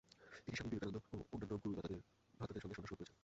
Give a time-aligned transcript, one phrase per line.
[0.43, 3.17] তিনি স্বামী বিবেকানন্দ ও অন্যান্য গুরুভ্রাতাদের সঙ্গে সন্ন্যাস গ্রহণ করেছিলেন।